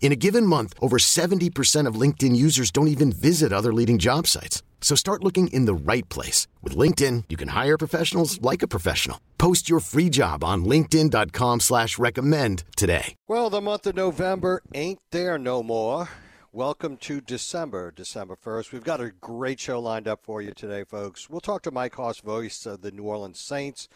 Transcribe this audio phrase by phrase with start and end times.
[0.00, 4.26] In a given month, over 70% of LinkedIn users don't even visit other leading job
[4.26, 4.62] sites.
[4.80, 6.46] So start looking in the right place.
[6.62, 9.20] With LinkedIn, you can hire professionals like a professional.
[9.36, 13.16] Post your free job on linkedin.com slash recommend today.
[13.28, 16.08] Well, the month of November ain't there no more.
[16.52, 18.72] Welcome to December, December 1st.
[18.72, 21.28] We've got a great show lined up for you today, folks.
[21.28, 23.88] We'll talk to Mike Hoss, voice of the New Orleans Saints.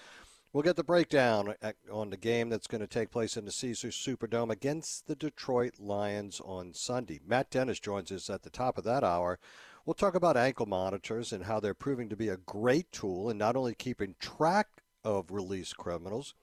[0.52, 1.55] We'll get the breakdown
[1.91, 5.77] on the game that's going to take place in the Caesars Superdome against the Detroit
[5.78, 7.20] Lions on Sunday.
[7.27, 9.38] Matt Dennis joins us at the top of that hour.
[9.87, 13.39] We'll talk about ankle monitors and how they're proving to be a great tool in
[13.39, 16.34] not only keeping track of released criminals,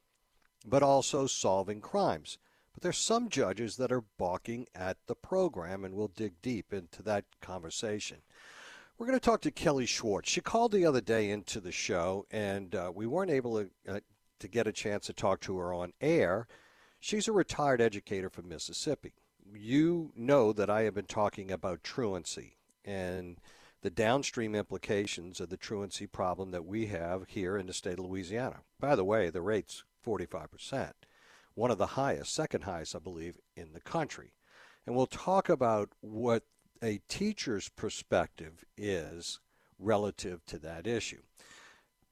[0.65, 2.39] but also solving crimes.
[2.73, 7.03] But there's some judges that are balking at the program, and we'll dig deep into
[7.03, 8.23] that conversation.
[8.99, 10.29] We're going to talk to Kelly Schwartz.
[10.29, 13.99] She called the other day into the show, and uh, we weren't able to, uh,
[14.39, 16.47] to get a chance to talk to her on air.
[16.99, 19.13] She's a retired educator from Mississippi.
[19.55, 23.39] You know that I have been talking about truancy and
[23.83, 28.05] the downstream implications of the truancy problem that we have here in the state of
[28.05, 28.63] Louisiana.
[28.81, 30.91] By the way, the rate's 45%,
[31.53, 34.33] one of the highest, second highest, I believe, in the country.
[34.85, 36.43] And we'll talk about what
[36.83, 39.39] a teacher's perspective is
[39.77, 41.21] relative to that issue.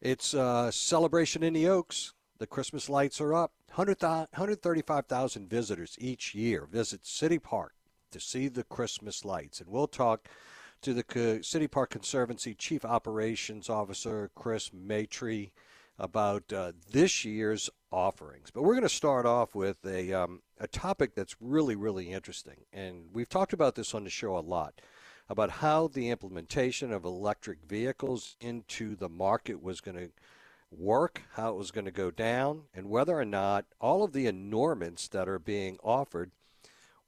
[0.02, 2.14] It's a celebration in the Oaks.
[2.38, 3.52] The Christmas lights are up.
[3.73, 7.73] 135,000 visitors each year visit City Park
[8.12, 9.60] to see the Christmas lights.
[9.60, 10.28] And we'll talk
[10.82, 15.52] to the City Park Conservancy Chief Operations Officer, Chris Maitre,
[16.00, 18.52] about uh, this year's offerings.
[18.52, 22.66] But we're going to start off with a, um, a topic that's really, really interesting.
[22.71, 24.82] And we've talked about this on the show a lot
[25.30, 30.10] about how the implementation of electric vehicles into the market was going to
[30.71, 34.26] work, how it was going to go down, and whether or not all of the
[34.26, 36.32] enormous that are being offered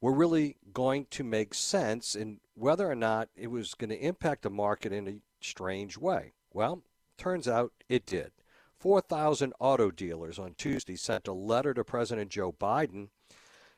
[0.01, 4.43] were really going to make sense and whether or not it was going to impact
[4.43, 6.33] the market in a strange way.
[6.53, 6.83] Well,
[7.17, 8.31] turns out it did.
[8.79, 13.09] 4,000 auto dealers on Tuesday sent a letter to President Joe Biden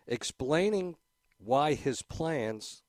[0.07, 0.95] explaining
[1.39, 2.83] why his plans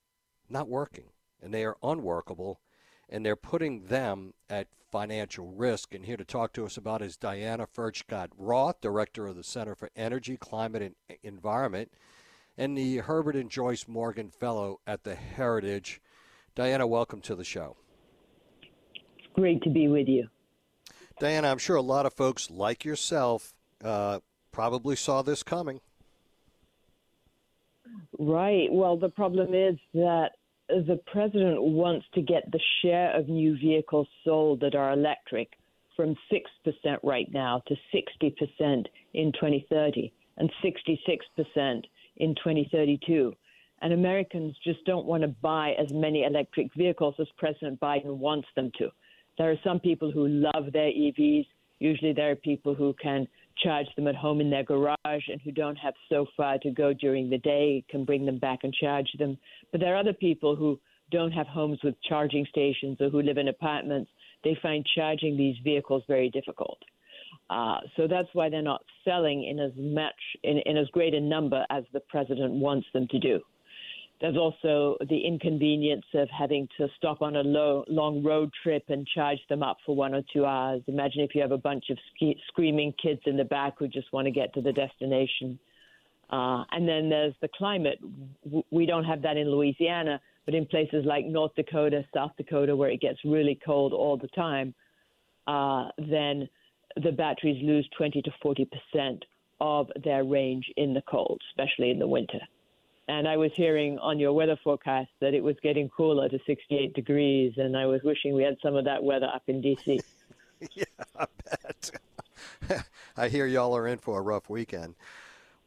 [0.48, 1.06] not working
[1.40, 2.60] and they are unworkable
[3.08, 5.94] and they're putting them at financial risk.
[5.94, 9.74] And here to talk to us about is Diana Furchtgott Roth, Director of the Center
[9.74, 11.90] for Energy, Climate, and Environment,
[12.58, 16.00] and the Herbert and Joyce Morgan Fellow at the Heritage.
[16.54, 17.76] Diana, welcome to the show.
[19.18, 20.28] It's great to be with you.
[21.22, 24.18] Diana, I'm sure a lot of folks like yourself uh,
[24.50, 25.80] probably saw this coming.
[28.18, 28.66] Right.
[28.72, 30.30] Well, the problem is that
[30.68, 35.52] the president wants to get the share of new vehicles sold that are electric
[35.94, 41.82] from 6% right now to 60% in 2030 and 66%
[42.16, 43.32] in 2032.
[43.80, 48.48] And Americans just don't want to buy as many electric vehicles as President Biden wants
[48.56, 48.90] them to.
[49.38, 51.47] There are some people who love their EVs.
[51.78, 53.26] Usually, there are people who can
[53.62, 56.93] charge them at home in their garage and who don't have so far to go
[56.93, 59.37] during the day, can bring them back and charge them.
[59.70, 60.78] But there are other people who
[61.10, 64.10] don't have homes with charging stations or who live in apartments.
[64.44, 66.78] They find charging these vehicles very difficult.
[67.50, 71.20] Uh, so that's why they're not selling in as much in, in as great a
[71.20, 73.41] number as the president wants them to do.
[74.22, 79.04] There's also the inconvenience of having to stop on a low, long road trip and
[79.04, 80.80] charge them up for one or two hours.
[80.86, 81.98] Imagine if you have a bunch of
[82.46, 85.58] screaming kids in the back who just want to get to the destination.
[86.30, 87.98] Uh, and then there's the climate.
[88.70, 92.90] We don't have that in Louisiana, but in places like North Dakota, South Dakota, where
[92.90, 94.72] it gets really cold all the time,
[95.48, 96.48] uh, then
[97.02, 99.25] the batteries lose 20 to 40 percent
[99.60, 102.38] of their range in the cold, especially in the winter.
[103.12, 106.94] And I was hearing on your weather forecast that it was getting cooler to 68
[106.94, 110.00] degrees, and I was wishing we had some of that weather up in D.C.
[110.73, 110.85] yeah,
[111.19, 111.91] I bet.
[113.19, 114.94] I hear y'all are in for a rough weekend.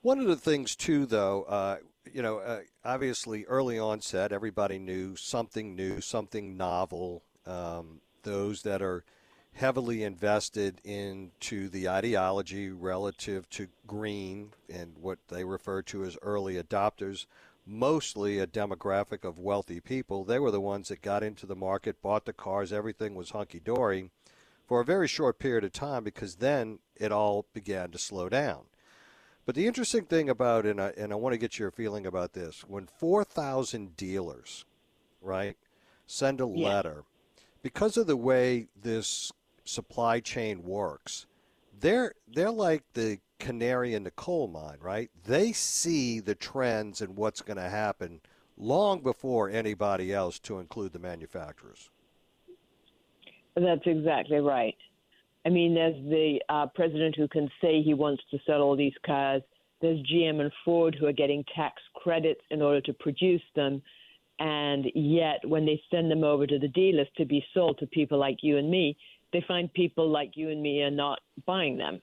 [0.02, 1.78] One of the things, too, though, uh,
[2.12, 7.22] you know, uh, obviously early onset, everybody knew something new, something novel.
[7.46, 9.04] Um, those that are
[9.56, 16.62] heavily invested into the ideology relative to green and what they refer to as early
[16.62, 17.26] adopters
[17.66, 20.24] mostly a demographic of wealthy people.
[20.24, 23.60] They were the ones that got into the market, bought the cars, everything was hunky
[23.60, 24.12] dory
[24.68, 28.64] for a very short period of time because then it all began to slow down.
[29.46, 32.34] But the interesting thing about, and I, and I want to get your feeling about
[32.34, 34.66] this, when 4,000 dealers,
[35.22, 35.56] right,
[36.08, 36.68] send a yeah.
[36.68, 37.04] letter,
[37.62, 39.32] because of the way this
[39.66, 41.26] supply chain works,
[41.80, 45.10] they're they're like the canary in the coal mine, right?
[45.26, 48.22] They see the trends and what's going to happen
[48.58, 51.90] long before anybody else, to include the manufacturers.
[53.56, 54.76] That's exactly right.
[55.46, 58.94] I mean, there's the uh, president who can say he wants to sell all these
[59.06, 59.42] cars.
[59.82, 63.82] There's GM and Ford who are getting tax credits in order to produce them.
[64.40, 68.18] And yet, when they send them over to the dealers to be sold to people
[68.18, 68.98] like you and me,
[69.36, 72.02] they find people like you and me are not buying them.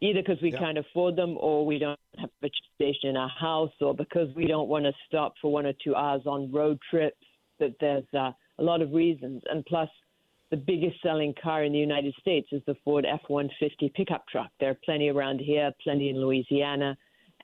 [0.00, 0.58] Either because we yeah.
[0.58, 4.46] can't afford them, or we don't have a station in our house, or because we
[4.46, 7.16] don't want to stop for one or two hours on road trips.
[7.60, 9.42] That there's uh, a lot of reasons.
[9.50, 9.88] And plus,
[10.50, 14.50] the biggest selling car in the United States is the Ford F 150 pickup truck.
[14.60, 16.96] There are plenty around here, plenty in Louisiana.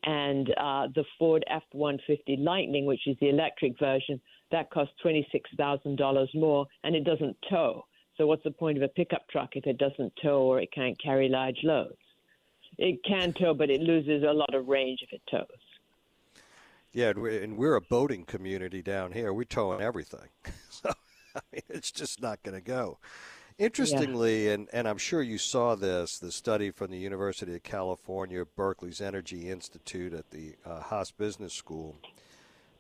[0.05, 4.19] And uh, the Ford F 150 Lightning, which is the electric version,
[4.51, 7.85] that costs $26,000 more and it doesn't tow.
[8.21, 11.03] So, what's the point of a pickup truck if it doesn't tow or it can't
[11.03, 11.97] carry large loads?
[12.77, 15.47] It can tow, but it loses a lot of range if it tows.
[16.93, 19.33] Yeah, and we're a boating community down here.
[19.33, 20.29] We're towing everything.
[20.69, 20.91] so,
[21.35, 22.99] I mean, it's just not going to go.
[23.57, 24.53] Interestingly, yeah.
[24.53, 29.01] and, and I'm sure you saw this, the study from the University of California, Berkeley's
[29.01, 31.97] Energy Institute at the uh, Haas Business School,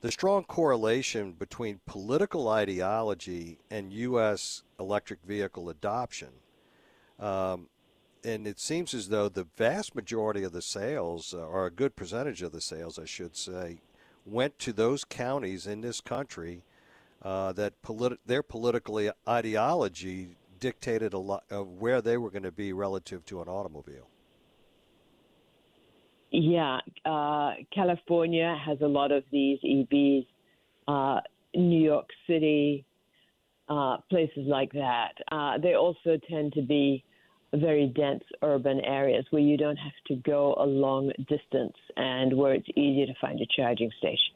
[0.00, 4.62] the strong correlation between political ideology and U.S.
[4.78, 6.30] electric vehicle adoption.
[7.18, 7.68] Um,
[8.24, 11.96] and it seems as though the vast majority of the sales, uh, or a good
[11.96, 13.80] percentage of the sales, I should say,
[14.26, 16.62] went to those counties in this country
[17.22, 22.52] uh, that politi- their political ideology dictated a lot of where they were going to
[22.52, 24.09] be relative to an automobile.
[26.30, 30.26] Yeah, uh, California has a lot of these EVs.
[30.86, 31.20] Uh,
[31.54, 32.84] New York City,
[33.68, 35.12] uh, places like that.
[35.30, 37.04] Uh, they also tend to be
[37.52, 42.54] very dense urban areas where you don't have to go a long distance and where
[42.54, 44.34] it's easier to find a charging station.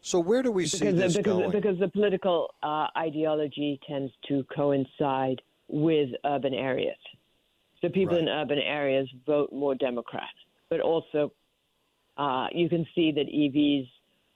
[0.00, 1.50] So where do we see because, this because, going?
[1.50, 6.96] Because the political uh, ideology tends to coincide with urban areas.
[7.82, 8.22] So people right.
[8.22, 10.30] in urban areas vote more Democrat.
[10.70, 11.32] But also,
[12.16, 13.88] uh, you can see that EVs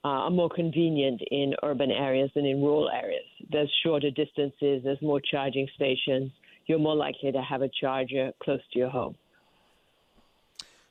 [0.05, 3.25] uh, are more convenient in urban areas than in rural areas.
[3.51, 6.33] There's shorter distances, there's more charging stations.
[6.67, 9.15] You're more likely to have a charger close to your home.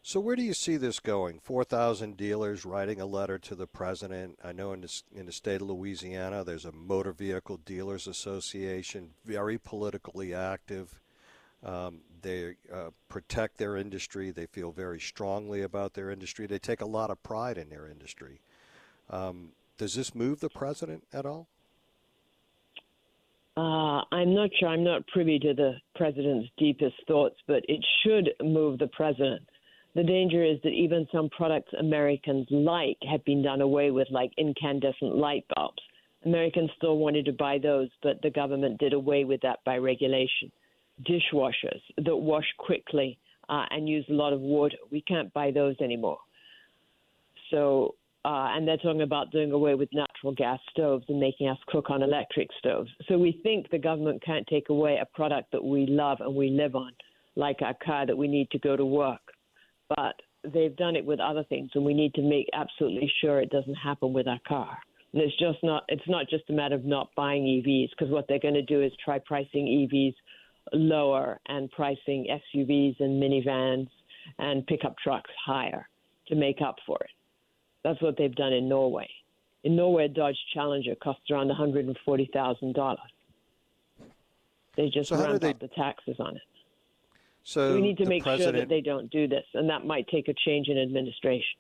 [0.01, 1.39] So where do you see this going?
[1.39, 4.37] Four thousand dealers writing a letter to the president.
[4.43, 9.09] I know in the, in the state of Louisiana, there's a motor vehicle dealers association,
[9.25, 10.99] very politically active.
[11.65, 14.31] Um, they uh, protect their industry.
[14.31, 16.47] They feel very strongly about their industry.
[16.47, 18.39] They take a lot of pride in their industry.
[19.09, 21.47] Um, does this move the president at all?
[23.57, 24.69] Uh, I'm not sure.
[24.69, 29.41] I'm not privy to the president's deepest thoughts, but it should move the president
[29.95, 34.31] the danger is that even some products Americans like have been done away with, like
[34.37, 35.81] incandescent light bulbs.
[36.25, 40.51] Americans still wanted to buy those, but the government did away with that by regulation.
[41.03, 43.17] Dishwashers that wash quickly
[43.49, 46.19] uh, and use a lot of water, we can't buy those anymore.
[47.51, 51.57] So, uh, and they're talking about doing away with natural gas stoves and making us
[51.67, 52.89] cook on electric stoves.
[53.07, 56.49] So we think the government can't take away a product that we love and we
[56.49, 56.91] live on,
[57.35, 59.21] like our car that we need to go to work
[59.89, 60.15] but
[60.53, 63.75] they've done it with other things, and we need to make absolutely sure it doesn't
[63.75, 64.77] happen with our car.
[65.13, 68.25] And it's just not it's not just a matter of not buying EVs because what
[68.27, 70.13] they're going to do is try pricing EVs
[70.73, 73.89] lower and pricing SUVs and minivans
[74.39, 75.87] and pickup trucks higher
[76.27, 77.11] to make up for it.
[77.83, 79.07] That's what they've done in Norway.
[79.63, 82.99] In Norway, a Dodge Challenger costs around one hundred and forty thousand dollars.
[84.75, 85.51] They just so ramp they...
[85.51, 86.41] up the taxes on it.
[87.43, 88.55] So we need to make president...
[88.55, 91.59] sure that they don't do this, and that might take a change in administration.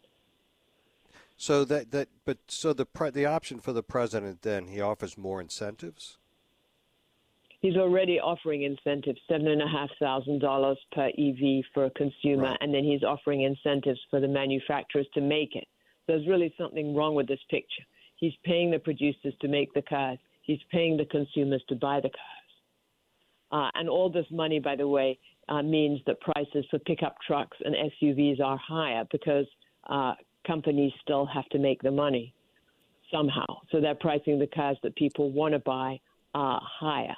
[1.37, 5.17] So that that but so the pre, the option for the president then he offers
[5.17, 6.17] more incentives.
[7.65, 12.43] He's already offering incentives, seven and a half thousand dollars per EV for a consumer,
[12.43, 12.57] right.
[12.61, 15.67] and then he's offering incentives for the manufacturers to make it.
[16.05, 17.81] There's really something wrong with this picture.
[18.17, 20.19] He's paying the producers to make the cars.
[20.43, 22.51] He's paying the consumers to buy the cars.
[23.51, 25.17] Uh, and all this money, by the way,
[25.49, 29.47] uh, means that prices for pickup trucks and SUVs are higher because
[29.89, 30.13] uh,
[30.45, 32.31] companies still have to make the money
[33.11, 33.47] somehow.
[33.71, 35.99] So they're pricing the cars that people want to buy
[36.35, 37.15] uh, higher.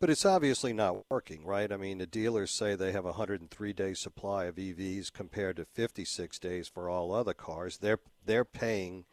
[0.00, 1.70] But it's obviously not working, right?
[1.70, 5.66] I mean, the dealers say they have a 103 day supply of EVs compared to
[5.66, 7.76] 56 days for all other cars.
[7.76, 9.04] They're they're paying.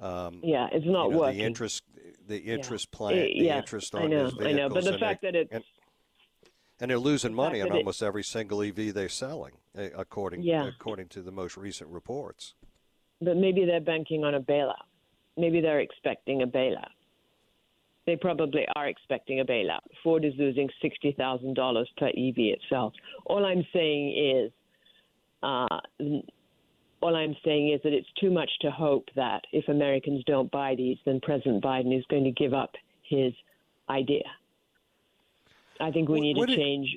[0.00, 1.38] Um, yeah, it's not you know, working.
[1.38, 1.82] The interest,
[2.26, 2.96] the interest yeah.
[2.96, 4.46] plan, it, the yeah, interest on I know, vehicles.
[4.46, 5.64] I know, but the and fact they, that it's and,
[6.80, 10.42] and they're losing the money on it, almost every single EV they're selling, eh, according
[10.42, 10.66] yeah.
[10.66, 12.54] according to the most recent reports.
[13.22, 14.74] But maybe they're banking on a bailout.
[15.36, 16.88] Maybe they're expecting a bailout.
[18.06, 19.80] They probably are expecting a bailout.
[20.02, 22.92] Ford is losing sixty thousand dollars per EV itself.
[23.24, 24.52] All I'm saying is,
[25.42, 25.66] uh,
[27.02, 30.74] all I'm saying is that it's too much to hope that if Americans don't buy
[30.76, 32.70] these, then President Biden is going to give up
[33.02, 33.32] his
[33.90, 34.24] idea.
[35.80, 36.96] I think we What- need a change.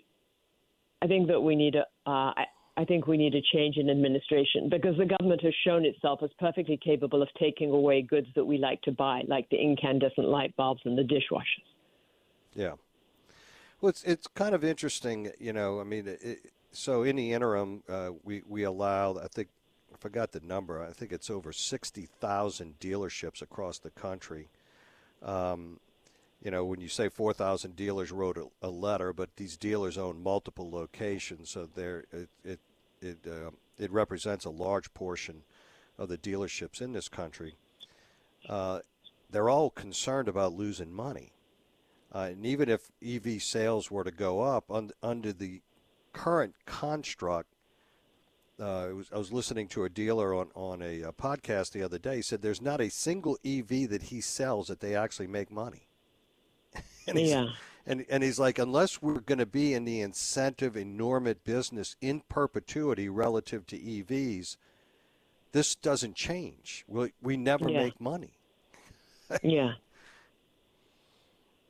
[1.02, 1.82] I think that we need a.
[2.06, 2.46] Uh, I,
[2.80, 6.30] I think we need a change in administration because the government has shown itself as
[6.40, 10.56] perfectly capable of taking away goods that we like to buy, like the incandescent light
[10.56, 11.68] bulbs and the dishwashers.
[12.56, 12.76] Yeah.
[13.82, 15.82] Well, it's it's kind of interesting, you know.
[15.82, 19.18] I mean, it, so in the interim, uh, we we allow.
[19.18, 19.50] I think
[19.94, 20.82] I forgot the number.
[20.82, 24.48] I think it's over sixty thousand dealerships across the country.
[25.22, 25.82] Um,
[26.42, 29.98] you know, when you say four thousand dealers wrote a, a, letter, but these dealers
[29.98, 32.60] own multiple locations, so there it it
[33.02, 35.44] it, uh, it represents a large portion
[35.98, 37.56] of the dealerships in this country.
[38.48, 38.80] Uh,
[39.30, 41.34] they're all concerned about losing money.
[42.14, 45.62] Uh, and even if EV sales were to go up un- under the
[46.14, 47.54] current construct,
[48.60, 52.00] uh, was, I was listening to a dealer on, on a, a, podcast the other
[52.00, 52.18] day.
[52.18, 55.88] He said there's not a single EV that he sells that they actually make money.
[57.08, 57.50] and yeah.
[57.90, 62.22] And, and he's like, unless we're going to be in the incentive enormous business in
[62.30, 64.58] perpetuity relative to EVs,
[65.54, 66.86] this doesn't change.
[66.88, 67.86] We, we never yeah.
[67.86, 68.38] make money.
[69.44, 69.74] yeah.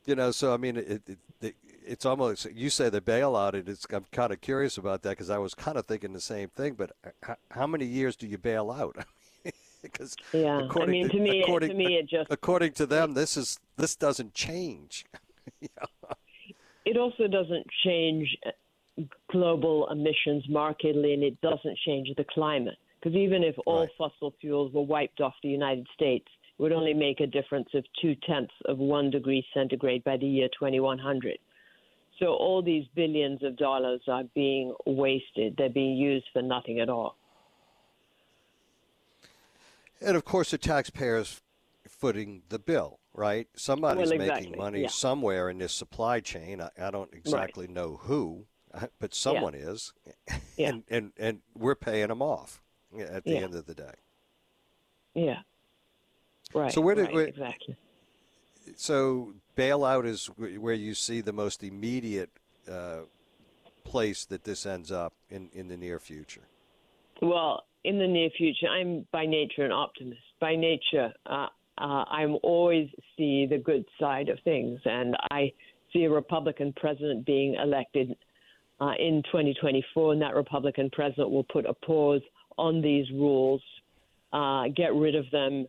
[0.04, 3.54] You know, so I mean, it, it, it, it's almost you say the bailout.
[3.54, 6.20] It, it's I'm kind of curious about that because I was kind of thinking the
[6.20, 6.74] same thing.
[6.74, 8.96] But uh, how, how many years do you bail out?
[9.82, 13.38] because yeah, I mean, to me, according, to me, it just according to them, this
[13.38, 15.06] is this doesn't change.
[15.60, 15.68] yeah.
[16.84, 18.36] It also doesn't change
[19.30, 22.76] global emissions markedly, and it doesn't change the climate.
[23.00, 23.88] Because even if all right.
[23.96, 26.26] fossil fuels were wiped off the United States,
[26.58, 30.26] it would only make a difference of two tenths of one degree centigrade by the
[30.26, 31.38] year 2100.
[32.18, 35.54] So all these billions of dollars are being wasted.
[35.56, 37.16] They're being used for nothing at all.
[40.02, 41.40] And of course, the taxpayers
[42.00, 43.46] footing the bill, right?
[43.54, 44.46] Somebody's well, exactly.
[44.46, 44.88] making money yeah.
[44.88, 46.60] somewhere in this supply chain.
[46.60, 47.74] I, I don't exactly right.
[47.74, 48.46] know who,
[49.00, 49.70] but someone yeah.
[49.70, 49.92] is,
[50.56, 50.68] yeah.
[50.68, 52.62] and, and and we're paying them off
[52.98, 53.94] at the end of the day.
[55.14, 55.40] Yeah.
[56.54, 56.72] Right.
[56.72, 57.76] So where did right, where, exactly?
[58.76, 62.30] So bailout is where you see the most immediate
[62.70, 63.00] uh,
[63.84, 66.42] place that this ends up in in the near future.
[67.22, 70.22] Well, in the near future, I'm by nature an optimist.
[70.40, 71.46] By nature, uh,
[71.80, 75.52] uh, I'm always see the good side of things, and I
[75.92, 78.14] see a Republican president being elected
[78.80, 82.22] uh, in 2024, and that Republican president will put a pause
[82.58, 83.62] on these rules,
[84.32, 85.66] uh, get rid of them,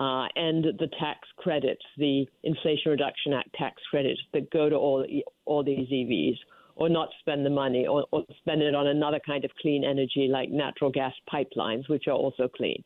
[0.00, 5.06] uh, the tax credits, the Inflation Reduction Act tax credits that go to all
[5.46, 6.36] all these EVs
[6.74, 10.28] or not spend the money or, or, spend it on another kind of clean energy
[10.30, 12.84] like natural gas pipelines, which are also clean.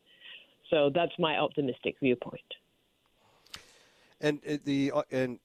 [0.71, 2.41] So that's my optimistic viewpoint.
[4.19, 5.39] And the and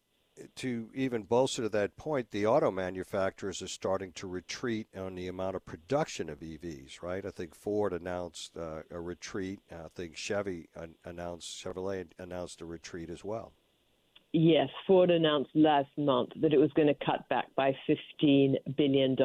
[0.56, 5.56] to even bolster that point, the auto manufacturers are starting to retreat on the amount
[5.56, 7.02] of production of EVs.
[7.02, 7.26] Right?
[7.26, 9.60] I think Ford announced uh, a retreat.
[9.70, 10.68] I think Chevy
[11.04, 13.52] announced Chevrolet announced a retreat as well.
[14.32, 17.74] Yes, Ford announced last month that it was going to cut back by
[18.22, 19.16] $15 billion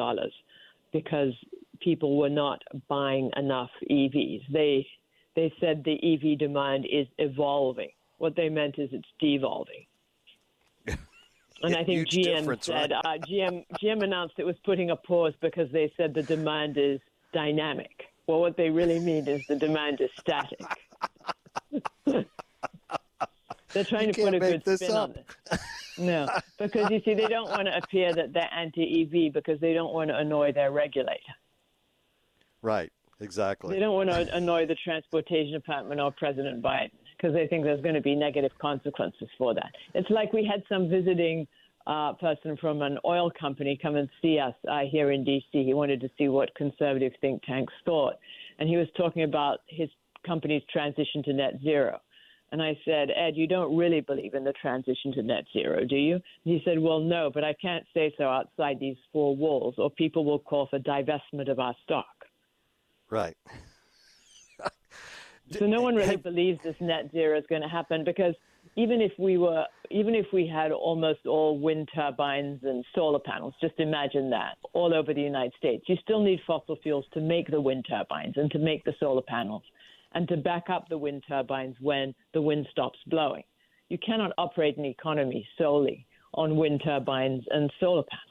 [0.90, 1.34] because
[1.80, 4.40] people were not buying enough EVs.
[4.50, 4.86] They,
[5.34, 7.90] they said the EV demand is evolving.
[8.18, 9.86] What they meant is it's devolving.
[11.64, 13.04] And I think GM said right?
[13.04, 16.98] uh, GM GM announced it was putting a pause because they said the demand is
[17.32, 18.06] dynamic.
[18.26, 20.60] Well, what they really mean is the demand is static.
[23.72, 25.10] They're trying you to put a good this spin up.
[25.10, 25.60] on it.
[25.98, 26.26] No,
[26.58, 30.08] because you see, they don't want to appear that they're anti-EV because they don't want
[30.08, 31.34] to annoy their regulator.
[32.62, 32.90] Right.
[33.22, 33.74] Exactly.
[33.74, 37.80] They don't want to annoy the Transportation Department or President Biden because they think there's
[37.80, 39.70] going to be negative consequences for that.
[39.94, 41.46] It's like we had some visiting
[41.86, 45.64] uh, person from an oil company come and see us uh, here in D.C.
[45.64, 48.14] He wanted to see what conservative think tanks thought.
[48.58, 49.88] and he was talking about his
[50.26, 52.00] company's transition to net zero.
[52.52, 55.96] And I said, Ed, you don't really believe in the transition to net zero, do
[55.96, 56.14] you?
[56.16, 59.90] And he said, Well, no, but I can't say so outside these four walls, or
[59.90, 62.21] people will call for divestment of our stock.
[63.12, 63.36] Right.
[65.58, 68.34] so no one really believes this net zero is going to happen because
[68.74, 73.52] even if we were, even if we had almost all wind turbines and solar panels,
[73.60, 77.50] just imagine that all over the United States, you still need fossil fuels to make
[77.50, 79.62] the wind turbines and to make the solar panels
[80.14, 83.42] and to back up the wind turbines when the wind stops blowing.
[83.90, 88.28] You cannot operate an economy solely on wind turbines and solar panels.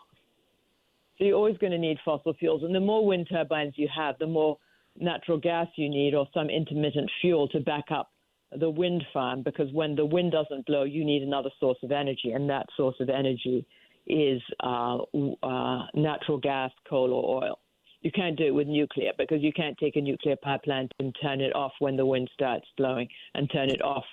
[1.19, 2.63] So you're always going to need fossil fuels.
[2.63, 4.57] And the more wind turbines you have, the more
[4.99, 8.11] natural gas you need or some intermittent fuel to back up
[8.59, 12.31] the wind farm because when the wind doesn't blow, you need another source of energy,
[12.33, 13.65] and that source of energy
[14.07, 14.97] is uh,
[15.43, 17.59] uh, natural gas, coal, or oil.
[18.01, 21.15] You can't do it with nuclear because you can't take a nuclear power plant and
[21.21, 24.05] turn it off when the wind starts blowing and turn it off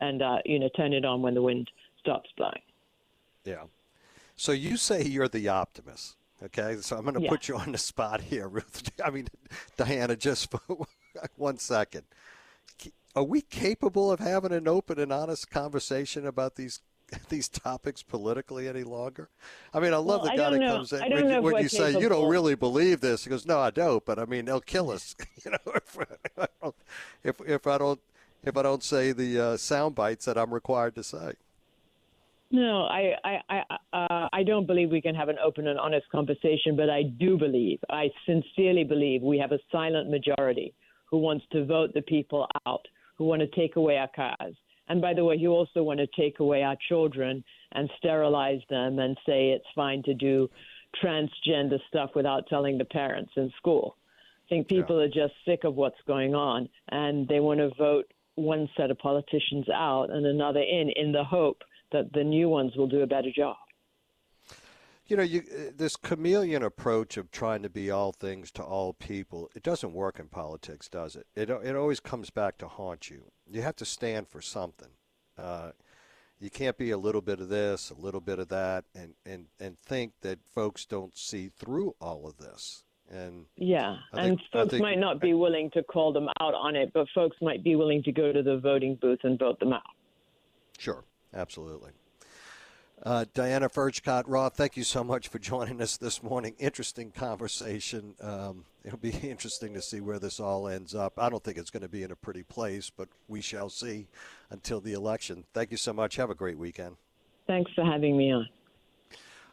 [0.00, 2.62] and uh, you know turn it on when the wind stops blowing.
[3.44, 3.64] Yeah.
[4.36, 6.16] So you say you're the optimist.
[6.46, 7.28] Okay, so I'm going to Yeah.
[7.28, 8.90] put you on the spot here, Ruth.
[9.04, 9.28] I mean,
[9.76, 10.60] Diana, just for
[11.36, 12.04] one second.
[13.14, 16.80] Are we capable of having an open and honest conversation about these
[17.28, 19.28] these topics politically any longer?
[19.74, 21.92] I mean, I love Well, the guy that comes in when, you, when you say
[22.00, 23.24] you don't really believe this.
[23.24, 25.14] He goes, "No, I don't." But I mean, they'll kill us.
[25.44, 25.98] you know, if,
[26.38, 26.74] I don't-
[27.22, 28.00] if if I don't
[28.42, 31.34] if I don't say the uh, sound bites that I'm required to say.
[32.52, 36.06] No, I, I, I, uh, I don't believe we can have an open and honest
[36.10, 40.74] conversation, but I do believe, I sincerely believe, we have a silent majority
[41.06, 44.54] who wants to vote the people out, who want to take away our cars.
[44.88, 47.42] And by the way, you also want to take away our children
[47.72, 50.50] and sterilize them and say it's fine to do
[51.02, 53.96] transgender stuff without telling the parents in school.
[54.44, 58.12] I think people are just sick of what's going on and they want to vote
[58.34, 61.62] one set of politicians out and another in, in the hope
[61.92, 63.56] that the new ones will do a better job.
[65.06, 68.94] You know, you, uh, this chameleon approach of trying to be all things to all
[68.94, 71.26] people, it doesn't work in politics, does it?
[71.34, 73.30] It, it always comes back to haunt you.
[73.50, 74.88] You have to stand for something.
[75.36, 75.72] Uh,
[76.40, 79.46] you can't be a little bit of this, a little bit of that, and, and,
[79.60, 82.84] and think that folks don't see through all of this.
[83.10, 86.74] And Yeah, I and folks think- might not be willing to call them out on
[86.76, 89.72] it, but folks might be willing to go to the voting booth and vote them
[89.72, 89.82] out.
[90.78, 91.92] Sure, absolutely.
[93.04, 96.54] Uh, Diana Furchtgott Roth, thank you so much for joining us this morning.
[96.60, 98.14] Interesting conversation.
[98.20, 101.14] Um, it'll be interesting to see where this all ends up.
[101.18, 104.06] I don't think it's going to be in a pretty place, but we shall see
[104.50, 105.44] until the election.
[105.52, 106.14] Thank you so much.
[106.14, 106.96] Have a great weekend.
[107.48, 108.48] Thanks for having me on.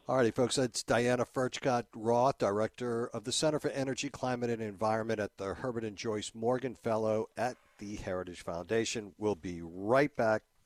[0.07, 0.55] All righty, folks.
[0.55, 5.55] That's Diana Furchtgott Roth, Director of the Center for Energy, Climate, and Environment at the
[5.55, 9.13] Herbert and Joyce Morgan Fellow at the Heritage Foundation.
[9.17, 10.41] We'll be right back.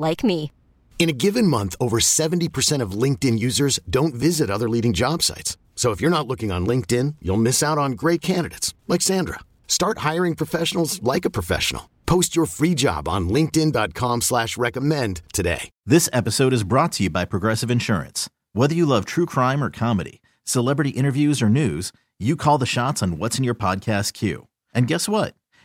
[0.00, 0.52] like me.
[0.98, 5.56] In a given month, over 70% of LinkedIn users don't visit other leading job sites.
[5.76, 9.40] So if you're not looking on LinkedIn, you'll miss out on great candidates like Sandra.
[9.66, 11.88] Start hiring professionals like a professional.
[12.04, 15.70] Post your free job on linkedin.com slash recommend today.
[15.86, 18.28] This episode is brought to you by Progressive Insurance.
[18.52, 23.02] Whether you love true crime or comedy, celebrity interviews or news, you call the shots
[23.02, 24.48] on what's in your podcast queue.
[24.74, 25.34] And guess what?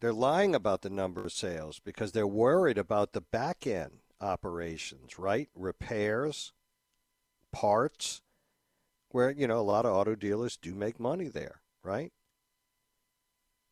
[0.00, 5.18] They're lying about the number of sales because they're worried about the back end operations,
[5.18, 5.48] right?
[5.54, 6.52] Repairs,
[7.52, 8.22] parts,
[9.10, 12.12] where, you know, a lot of auto dealers do make money there, right?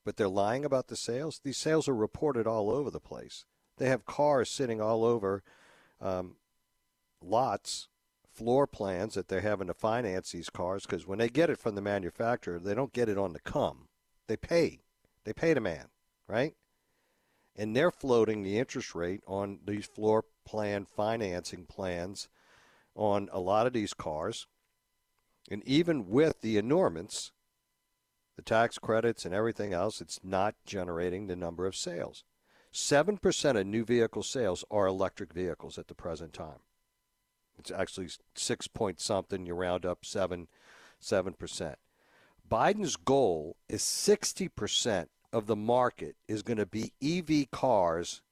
[0.05, 1.41] But they're lying about the sales.
[1.43, 3.45] These sales are reported all over the place.
[3.79, 5.43] They have cars sitting all over
[6.01, 6.37] um,
[7.23, 7.89] lots
[8.39, 11.75] floor plans that they're having to finance these cars because when they get it from
[11.75, 13.89] the manufacturer, they don't get it on the come.
[14.29, 14.81] They pay.
[15.25, 15.87] They pay the man,
[16.29, 16.55] right?
[17.57, 22.29] And they're floating the interest rate on these floor plan financing plans
[22.95, 24.47] on a lot of these cars.
[25.51, 27.33] And even with the enormous,
[28.37, 32.23] the tax credits and everything else, it's not generating the number of sales.
[32.73, 36.61] 7% of new vehicle sales are electric vehicles at the present time.
[37.59, 40.47] It's actually 6 point something, you round up 7
[41.01, 41.75] 7%.
[42.49, 48.23] Biden's goal is 60% of the market is going to be EV cars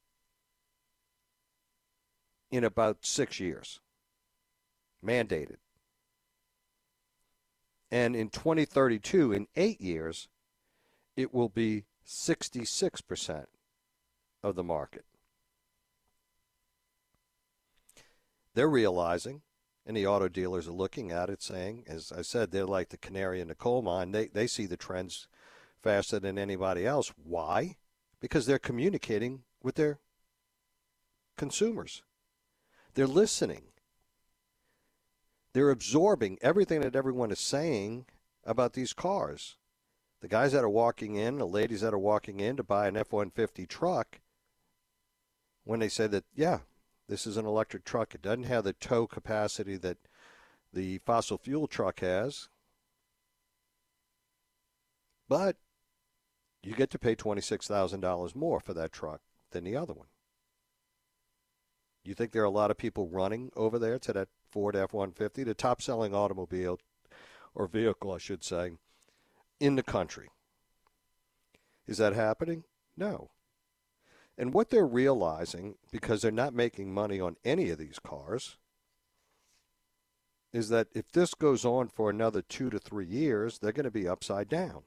[2.50, 3.80] in about 6 years.
[5.04, 5.56] Mandated.
[7.90, 10.28] And in 2032, in 8 years,
[11.16, 13.46] it will be 66%
[14.42, 15.04] of the market.
[18.54, 19.42] They're realizing,
[19.84, 22.96] and the auto dealers are looking at it saying, as I said, they're like the
[22.96, 24.12] canary in the coal mine.
[24.12, 25.28] They, they see the trends
[25.82, 27.12] faster than anybody else.
[27.22, 27.76] Why?
[28.20, 29.98] Because they're communicating with their
[31.36, 32.02] consumers.
[32.94, 33.64] They're listening.
[35.52, 38.06] They're absorbing everything that everyone is saying
[38.44, 39.56] about these cars.
[40.20, 42.96] The guys that are walking in, the ladies that are walking in to buy an
[42.96, 44.20] F 150 truck,
[45.64, 46.60] when they say that, yeah,
[47.08, 49.98] this is an electric truck, it doesn't have the tow capacity that
[50.72, 52.48] the fossil fuel truck has,
[55.28, 55.56] but
[56.66, 59.20] you get to pay $26,000 more for that truck
[59.52, 60.08] than the other one.
[62.04, 64.92] You think there are a lot of people running over there to that Ford F
[64.92, 66.80] 150, the top selling automobile
[67.54, 68.72] or vehicle, I should say,
[69.60, 70.28] in the country?
[71.86, 72.64] Is that happening?
[72.96, 73.30] No.
[74.36, 78.56] And what they're realizing, because they're not making money on any of these cars,
[80.52, 83.90] is that if this goes on for another two to three years, they're going to
[83.90, 84.82] be upside down.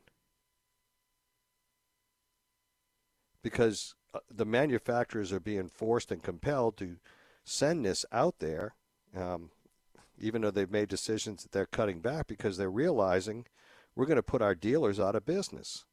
[3.44, 6.98] Because uh, the manufacturers are being forced and compelled to
[7.44, 8.76] send this out there,
[9.16, 9.52] um,
[10.20, 13.46] even though they've made decisions that they're cutting back because they're realizing
[13.96, 15.86] we're going to put our dealers out of business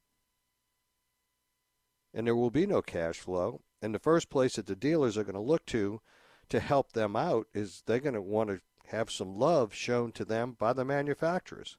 [2.17, 3.61] and there will be no cash flow.
[3.83, 6.01] And the first place that the dealers are going to look to
[6.49, 10.25] to help them out is they're going to want to have some love shown to
[10.25, 11.77] them by the manufacturers.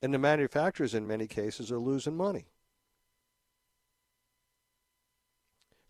[0.00, 2.46] And the manufacturers, in many cases, are losing money.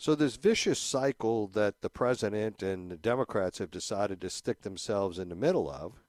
[0.03, 5.17] So, this vicious cycle that the president and the Democrats have decided to stick themselves
[5.17, 6.03] in the middle of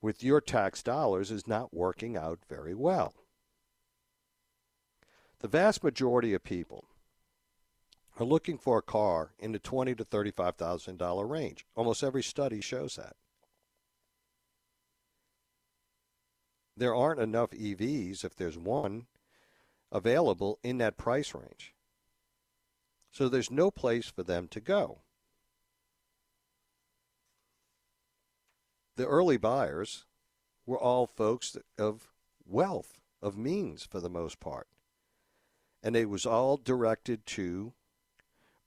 [0.00, 3.12] with your tax dollars is not working out very well.
[5.40, 6.84] The vast majority of people
[8.20, 11.66] are looking for a car in the twenty to thirty-five thousand dollar range.
[11.74, 13.16] Almost every study shows that.
[16.76, 19.06] There aren't enough EVs, if there's one,
[19.90, 21.74] available in that price range.
[23.10, 25.00] So there's no place for them to go.
[28.96, 30.04] The early buyers
[30.66, 32.08] were all folks of
[32.46, 34.68] wealth, of means for the most part
[35.82, 37.72] and it was all directed to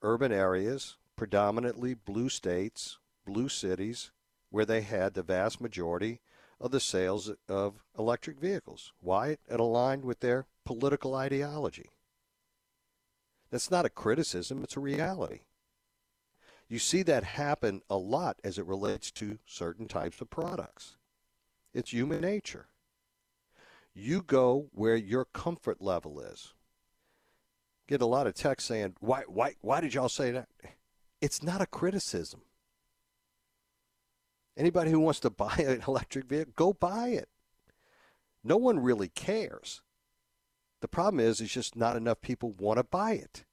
[0.01, 4.11] urban areas, predominantly blue states, blue cities,
[4.49, 6.19] where they had the vast majority
[6.59, 8.93] of the sales of electric vehicles.
[8.99, 9.37] Why?
[9.47, 11.89] It aligned with their political ideology.
[13.53, 15.41] That's not a criticism, it's a reality.
[16.67, 20.97] You see that happen a lot as it relates to certain types of products.
[21.71, 22.69] It's human nature.
[23.93, 26.55] You go where your comfort level is
[27.87, 30.49] get a lot of text saying, "Why, why, why did y'all say that?"
[31.21, 32.41] It's not a criticism.
[34.57, 37.29] Anybody who wants to buy an electric vehicle, go buy it.
[38.43, 39.83] No one really cares.
[40.83, 43.45] The problem is, it's just not enough people want to buy it.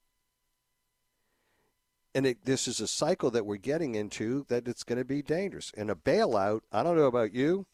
[2.13, 5.23] And it, this is a cycle that we're getting into that it's going to be
[5.23, 5.71] dangerous.
[5.77, 7.67] And a bailout, I don't know about you,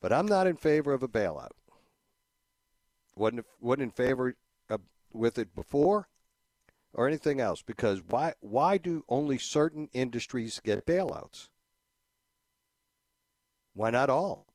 [0.00, 1.50] but I'm not in favor of a bailout.
[3.14, 4.34] Wasn't, wasn't in favor
[4.70, 4.80] of,
[5.12, 6.08] with it before
[6.94, 11.50] or anything else because why why do only certain industries get bailouts?
[13.74, 14.46] Why not all?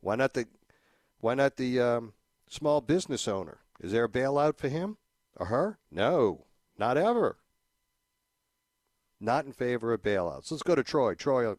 [0.00, 0.48] Why not the
[1.20, 2.12] why not the um,
[2.48, 3.58] small business owner?
[3.80, 4.96] Is there a bailout for him
[5.36, 5.78] or her?
[5.90, 6.46] No,
[6.78, 7.38] not ever.
[9.20, 10.50] Not in favor of bailouts.
[10.50, 11.14] Let's go to Troy.
[11.14, 11.54] Troy,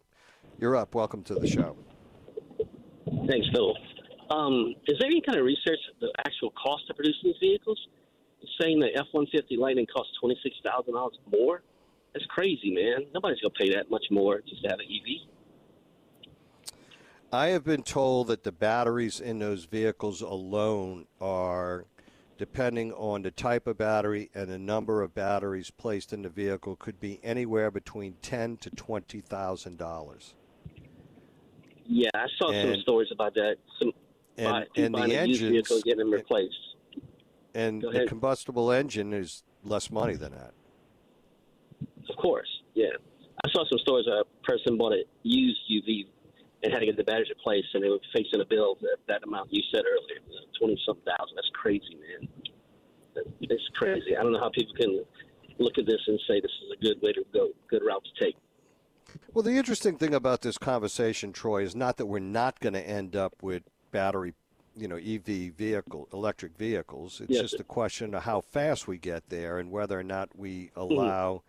[0.59, 0.93] you're up.
[0.93, 1.75] Welcome to the show.
[3.27, 3.75] Thanks, Phil.
[4.29, 7.79] Um, is there any kind of research the actual cost of producing these vehicles?
[8.61, 11.61] Saying the F one fifty Lightning costs twenty six thousand dollars more.
[12.13, 13.07] That's crazy, man.
[13.13, 15.27] Nobody's gonna pay that much more just to have an EV.
[17.31, 21.85] I have been told that the batteries in those vehicles alone are
[22.37, 26.75] depending on the type of battery and the number of batteries placed in the vehicle,
[26.75, 30.35] could be anywhere between ten to twenty thousand dollars.
[31.87, 33.57] Yeah, I saw And- some stories about that.
[33.79, 33.91] Some
[34.37, 36.75] And, buy, and the engines, vehicle getting them replaced.
[37.55, 40.53] and the combustible engine is less money than that.
[42.07, 42.91] Of course, yeah.
[43.43, 46.05] I saw some stories a person bought a used EV
[46.63, 49.23] and had to get the batteries replaced, and they were facing a bill that, that
[49.23, 50.21] amount you said earlier,
[50.59, 51.35] twenty something thousand.
[51.35, 52.29] That's crazy, man.
[53.41, 54.15] It's crazy.
[54.15, 55.03] I don't know how people can
[55.59, 58.23] look at this and say this is a good way to go, good route to
[58.25, 58.35] take.
[59.33, 62.87] Well, the interesting thing about this conversation, Troy, is not that we're not going to
[62.87, 64.33] end up with battery,
[64.75, 67.21] you know, EV vehicle, electric vehicles.
[67.21, 67.41] It's Yes.
[67.41, 70.81] just a question of how fast we get there and whether or not we Mm-hmm.
[70.81, 71.43] allow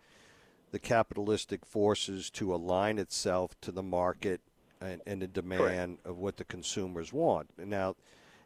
[0.71, 4.41] the capitalistic forces to align itself to the market
[4.81, 7.49] and, and the demand of what the consumers want.
[7.57, 7.95] Now,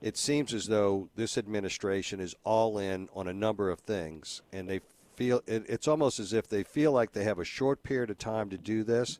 [0.02, 4.69] it seems as though this administration is all in on a number of things, and
[4.69, 4.82] they
[5.15, 8.17] feel it, it's almost as if they feel like they have a short period of
[8.17, 9.19] time to do this.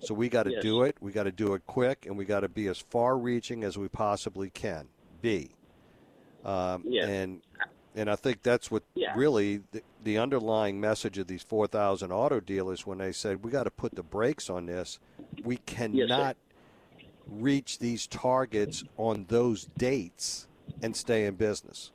[0.00, 0.62] So we got to Yes.
[0.62, 0.96] do it.
[1.00, 3.88] We got to do it quick, and we got to be as far-reaching as we
[3.88, 4.88] possibly can
[5.22, 5.50] be.
[6.44, 7.06] Um, Yeah.
[7.06, 7.42] And
[7.98, 9.14] and I think that's what Yeah.
[9.16, 13.62] really the, the underlying message of these 4,000 auto dealers when they said we got
[13.64, 14.98] to put the brakes on this.
[15.44, 16.36] We cannot
[17.26, 20.46] reach these targets on those dates
[20.82, 21.92] and stay in business.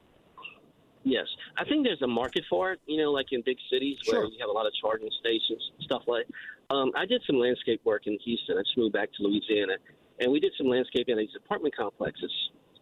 [1.04, 1.26] Yes,
[1.58, 2.80] I think there's a market for it.
[2.86, 4.30] You know, like in big cities where Sure.
[4.32, 6.28] you have a lot of charging stations, stuff like.
[6.70, 8.58] Um, I did some landscape work in Houston.
[8.58, 9.74] I just moved back to Louisiana,
[10.20, 12.32] and we did some landscaping in these apartment complexes,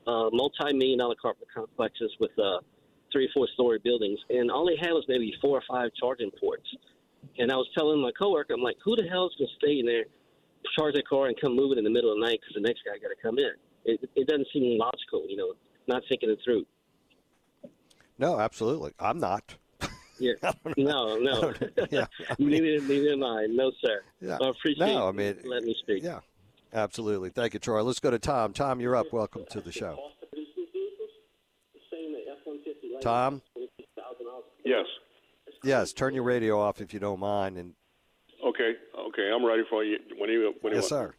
[0.05, 2.59] uh, multi-million dollar apartment complexes with uh,
[3.11, 6.29] three or four story buildings, and all they had was maybe four or five charging
[6.39, 6.67] ports.
[7.39, 9.79] And I was telling my coworker, I'm like, who the hell is going to stay
[9.79, 10.05] in there,
[10.77, 12.61] charge their car, and come move it in the middle of the night because the
[12.67, 13.51] next guy got to come in?
[13.85, 15.53] It, it doesn't seem logical, you know,
[15.87, 16.65] not thinking it through.
[18.17, 18.91] No, absolutely.
[18.99, 19.55] I'm not.
[20.21, 20.33] Yeah.
[20.75, 21.53] No, no.
[21.91, 22.07] Yeah.
[22.37, 23.47] neither, neither am I.
[23.49, 24.01] No, sir.
[24.19, 24.37] Yeah.
[24.41, 26.03] I appreciate No, I you mean, letting me speak.
[26.03, 26.19] Yeah,
[26.73, 27.29] absolutely.
[27.29, 27.81] Thank you, Troy.
[27.83, 28.51] Let's go to Tom.
[28.51, 29.13] Tom, you're up.
[29.13, 29.97] Welcome to the show.
[33.01, 33.41] Tom?
[34.65, 34.85] Yes.
[35.63, 37.57] Yes, turn your radio off if you don't mind.
[37.57, 37.73] And
[38.45, 38.73] Okay.
[38.97, 39.31] Okay.
[39.33, 39.97] I'm ready for you.
[40.17, 41.13] When you when you yes, sir.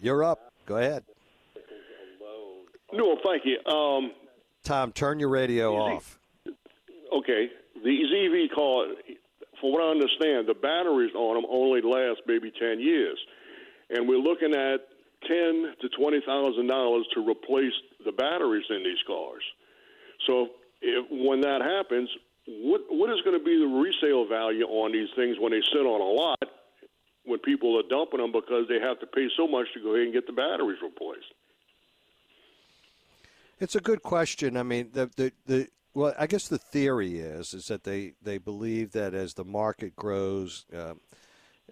[0.00, 0.52] You're up.
[0.66, 1.04] Go ahead.
[2.92, 3.58] No, thank you.
[3.70, 4.12] Um,
[4.62, 6.18] Tom, turn your radio off.
[7.12, 7.48] okay.
[7.84, 8.96] These EV cars,
[9.60, 13.18] for what I understand, the batteries on them only last maybe ten years,
[13.90, 14.78] and we're looking at
[15.26, 17.72] ten to twenty thousand dollars to replace
[18.04, 19.42] the batteries in these cars.
[20.26, 20.48] So,
[20.80, 22.08] if when that happens,
[22.46, 25.82] what what is going to be the resale value on these things when they sit
[25.84, 26.38] on a lot?
[27.26, 30.04] When people are dumping them because they have to pay so much to go ahead
[30.04, 31.34] and get the batteries replaced.
[33.58, 34.56] It's a good question.
[34.56, 38.36] I mean, the the, the well, I guess the theory is is that they, they
[38.36, 41.00] believe that as the market grows um,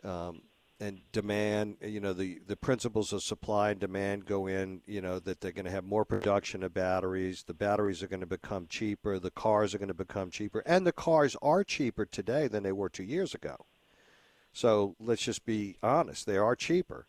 [0.03, 0.43] um,
[0.81, 5.19] and demand, you know, the, the principles of supply and demand go in, you know,
[5.19, 7.45] that they're going to have more production of batteries.
[7.47, 9.19] The batteries are going to become cheaper.
[9.19, 10.63] The cars are going to become cheaper.
[10.65, 13.67] And the cars are cheaper today than they were two years ago.
[14.55, 17.07] So let's just be honest, they are cheaper.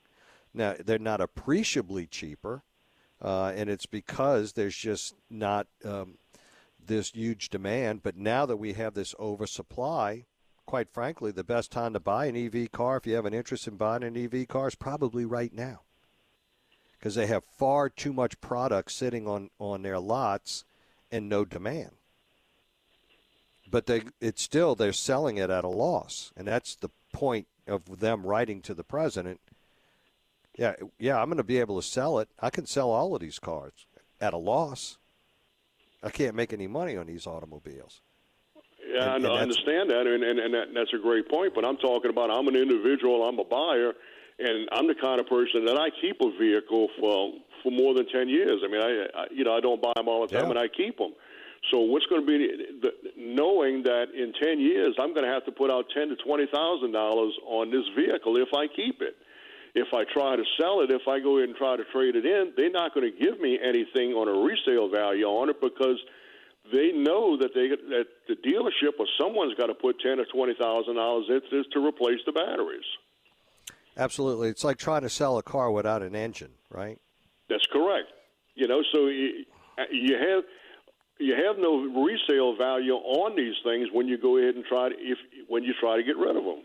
[0.53, 2.63] Now, they're not appreciably cheaper,
[3.21, 6.17] uh, and it's because there's just not um,
[6.83, 8.01] this huge demand.
[8.01, 10.25] But now that we have this oversupply,
[10.65, 13.67] quite frankly, the best time to buy an EV car, if you have an interest
[13.67, 15.81] in buying an EV car, is probably right now.
[16.97, 20.65] Because they have far too much product sitting on, on their lots
[21.11, 21.91] and no demand.
[23.69, 26.31] But they, it's still, they're selling it at a loss.
[26.35, 29.39] And that's the point of them writing to the president.
[30.57, 32.29] Yeah, yeah, I'm going to be able to sell it.
[32.39, 33.87] I can sell all of these cars
[34.21, 34.97] at a loss.
[36.03, 38.01] I can't make any money on these automobiles.
[38.85, 41.53] Yeah, And- I and I understand that, and, and, and that, that's a great point.
[41.55, 43.93] But I'm talking about I'm an individual, I'm a buyer,
[44.39, 48.07] and I'm the kind of person that I keep a vehicle for for more than
[48.07, 48.61] ten years.
[48.63, 50.49] I mean, I, I you know I don't buy them all the time, Yeah.
[50.51, 51.13] and I keep them.
[51.71, 52.37] So what's going to be
[52.81, 56.15] the, knowing that in ten years I'm going to have to put out ten to
[56.17, 59.15] twenty thousand dollars on this vehicle if I keep it.
[59.73, 62.25] If I try to sell it, if I go in and try to trade it
[62.25, 65.99] in, they're not going to give me anything on a resale value on it because
[66.71, 70.53] they know that they that the dealership or someone's got to put ten or twenty
[70.59, 72.85] thousand dollars into this to replace the batteries.
[73.97, 74.49] Absolutely.
[74.49, 76.99] It's like trying to sell a car without an engine, right?
[77.49, 78.09] That's correct.
[78.55, 79.45] You know, so you,
[79.91, 80.43] you have
[81.19, 84.95] you have no resale value on these things when you go ahead and try to
[84.95, 86.61] if when you try to get rid of them.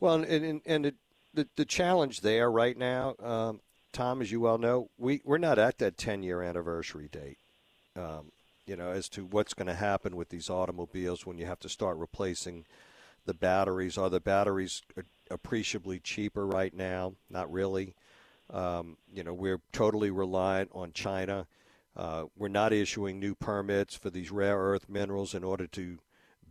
[0.00, 0.94] Well, and and, and it,
[1.32, 3.60] the the challenge there right now, um,
[3.92, 7.38] Tom, as you well know, we we're not at that ten year anniversary date.
[7.96, 8.32] Um,
[8.66, 11.68] you know, as to what's going to happen with these automobiles when you have to
[11.68, 12.64] start replacing
[13.26, 13.98] the batteries.
[13.98, 14.82] Are the batteries
[15.30, 17.14] appreciably cheaper right now?
[17.30, 17.94] Not really.
[18.50, 21.46] Um, you know, we're totally reliant on China.
[21.96, 25.98] Uh, we're not issuing new permits for these rare earth minerals in order to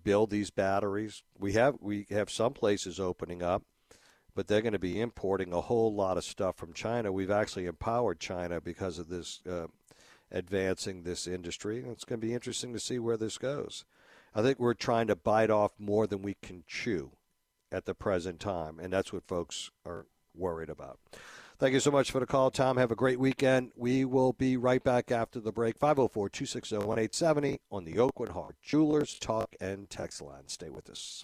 [0.03, 1.23] build these batteries.
[1.37, 3.63] We have we have some places opening up,
[4.35, 7.11] but they're going to be importing a whole lot of stuff from China.
[7.11, 9.67] We've actually empowered China because of this uh,
[10.31, 13.85] advancing this industry, and it's going to be interesting to see where this goes.
[14.35, 17.11] I think we're trying to bite off more than we can chew
[17.71, 20.99] at the present time, and that's what folks are worried about.
[21.63, 22.75] Thank you so much for the call, Tom.
[22.75, 23.71] Have a great weekend.
[23.77, 25.77] We will be right back after the break.
[25.77, 30.49] 504 260 1870 on the Aucoin Hart Jewelers Talk and Text line.
[30.49, 31.23] Stay with us.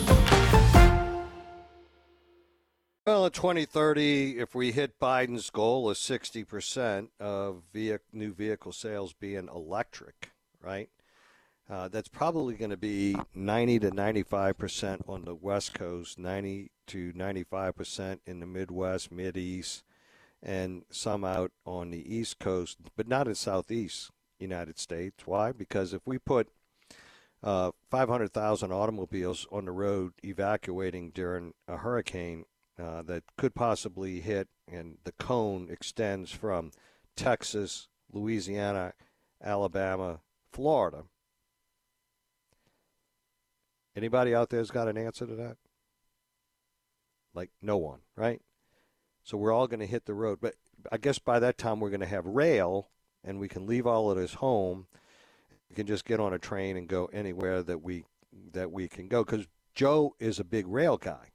[3.07, 9.47] Well, in 2030, if we hit Biden's goal of 60% of new vehicle sales being
[9.47, 10.29] electric,
[10.61, 10.87] right?
[11.67, 17.11] Uh, that's probably going to be 90 to 95% on the West Coast, 90 to
[17.13, 19.83] 95% in the Midwest, Mid East,
[20.43, 25.25] and some out on the East Coast, but not in Southeast United States.
[25.25, 25.51] Why?
[25.51, 26.49] Because if we put
[27.41, 32.45] uh, 500,000 automobiles on the road evacuating during a hurricane,
[32.81, 36.71] uh, that could possibly hit, and the cone extends from
[37.15, 38.93] Texas, Louisiana,
[39.43, 41.03] Alabama, Florida.
[43.95, 45.57] Anybody out there's got an answer to that?
[47.33, 48.41] Like no one, right?
[49.23, 50.55] So we're all going to hit the road, but
[50.91, 52.89] I guess by that time we're going to have rail,
[53.23, 54.87] and we can leave all of this home.
[55.69, 58.05] We can just get on a train and go anywhere that we
[58.53, 61.30] that we can go because Joe is a big rail guy.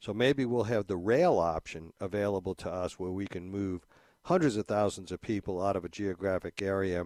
[0.00, 3.86] So maybe we'll have the rail option available to us where we can move
[4.24, 7.04] hundreds of thousands of people out of a geographic area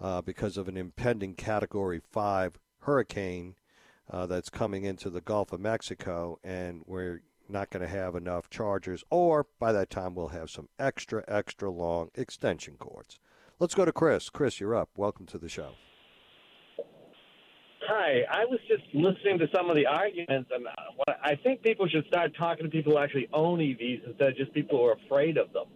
[0.00, 3.54] uh, because of an impending Category 5 hurricane
[4.10, 8.50] uh, that's coming into the Gulf of Mexico, and we're not going to have enough
[8.50, 13.18] chargers, or by that time we'll have some extra, extra long extension cords.
[13.58, 14.28] Let's go to Chris.
[14.30, 14.90] Chris, you're up.
[14.96, 15.72] Welcome to the show.
[17.86, 21.86] Hi, I was just listening to some of the arguments, and uh, I think people
[21.86, 24.96] should start talking to people who actually own EVs instead of just people who are
[25.04, 25.66] afraid of them.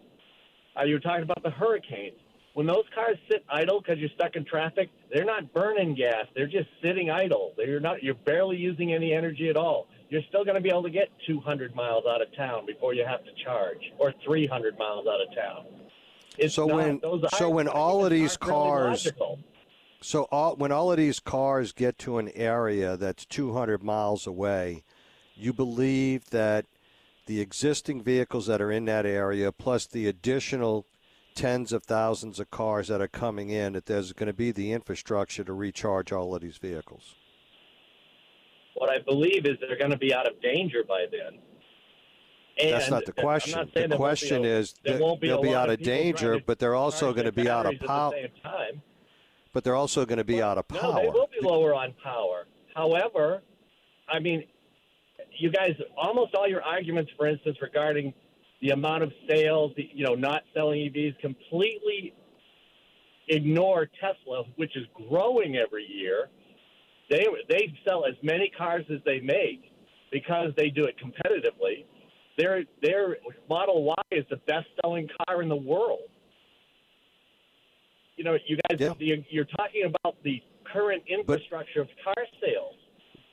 [0.79, 2.17] Uh, you were talking about the hurricanes.
[2.55, 6.47] When those cars sit idle because you're stuck in traffic, they're not burning gas; they're
[6.47, 7.53] just sitting idle.
[7.59, 8.03] They're not.
[8.03, 9.87] You're barely using any energy at all.
[10.09, 13.05] You're still going to be able to get 200 miles out of town before you
[13.07, 15.67] have to charge, or 300 miles out of town.
[16.39, 17.01] It's so not, when
[17.35, 19.05] so when all of these cars.
[19.05, 19.45] Really
[20.01, 24.85] so all, when all of these cars get to an area that's 200 miles away,
[25.35, 26.67] you believe that
[27.27, 30.87] the existing vehicles that are in that area, plus the additional
[31.35, 34.73] tens of thousands of cars that are coming in, that there's going to be the
[34.73, 37.15] infrastructure to recharge all of these vehicles?
[38.75, 41.41] What I believe is they're going to be out of danger by then.
[42.61, 43.71] And That's not the question.
[43.73, 47.67] The question is they'll be out of danger, but they're also going to be out
[47.67, 48.13] of power
[49.53, 50.93] but they're also going to be well, out of power.
[50.95, 52.47] No, they will be lower on power.
[52.75, 53.43] However,
[54.09, 54.45] I mean,
[55.39, 58.13] you guys, almost all your arguments, for instance, regarding
[58.61, 62.15] the amount of sales, the, you know, not selling EVs, completely
[63.29, 66.29] ignore Tesla, which is growing every year.
[67.11, 69.73] They they sell as many cars as they make
[70.13, 71.85] because they do it competitively.
[72.37, 73.17] Their their
[73.49, 76.11] Model Y is the best selling car in the world
[78.19, 79.15] you know, you guys, yeah.
[79.31, 82.75] you're talking about the current infrastructure but, of car sales.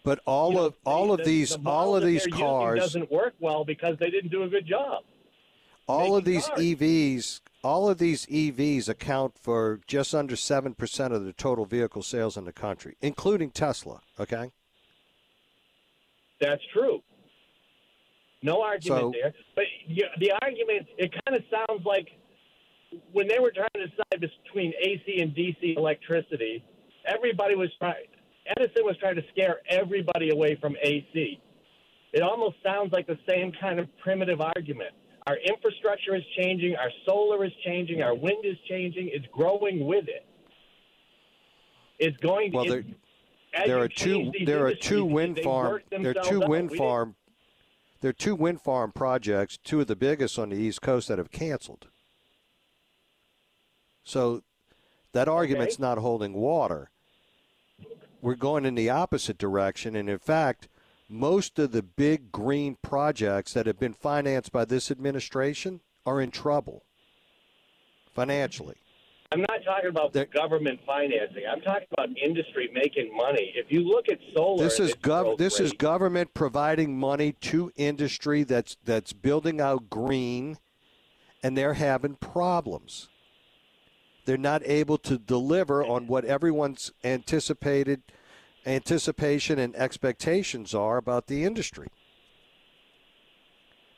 [0.03, 3.33] But all you know, of all of these the all of these cars doesn't work
[3.39, 5.03] well because they didn't do a good job.
[5.87, 6.59] All of these cars.
[6.59, 12.03] EVs, all of these EVs account for just under seven percent of the total vehicle
[12.03, 14.01] sales in the country, including Tesla.
[14.19, 14.51] Okay.
[16.39, 17.01] That's true.
[18.43, 19.33] No argument so, there.
[19.55, 19.65] But
[20.19, 22.09] the argument, it kind of sounds like
[23.11, 26.63] when they were trying to decide between AC and DC electricity,
[27.05, 28.05] everybody was trying.
[28.57, 31.39] Edison was trying to scare everybody away from AC.
[32.13, 34.91] It almost sounds like the same kind of primitive argument.
[35.27, 39.09] Our infrastructure is changing, our solar is changing, our wind is changing.
[39.11, 40.25] It's growing with it.
[41.97, 42.51] It's going.
[42.51, 42.85] Well, it,
[43.65, 47.15] there are two there are two wind farm there are two wind farm
[48.01, 51.17] there are two wind farm projects, two of the biggest on the East Coast that
[51.17, 51.87] have canceled.
[54.05, 54.43] So
[55.11, 55.83] that argument's okay.
[55.83, 56.89] not holding water.
[58.21, 60.69] We're going in the opposite direction, and in fact,
[61.09, 66.31] most of the big green projects that have been financed by this administration are in
[66.31, 66.83] trouble
[68.13, 68.75] financially.
[69.31, 71.43] I'm not talking about the government financing.
[71.51, 73.53] I'm talking about industry making money.
[73.55, 77.71] If you look at solar, this is gov- this rate, is government providing money to
[77.75, 80.57] industry that's that's building out green,
[81.43, 83.09] and they're having problems.
[84.25, 88.01] They're not able to deliver on what everyone's anticipated
[88.65, 91.87] anticipation and expectations are about the industry.